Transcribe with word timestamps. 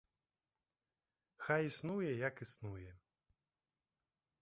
Хай 1.43 1.61
існуе, 1.69 2.09
як 2.27 2.35
існуе. 2.49 2.91